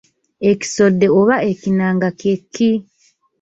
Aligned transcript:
Ekisodde 0.49 1.07
oba 1.19 1.35
ekinanga 1.51 2.09
kye 2.19 2.35
ki? 2.53 2.71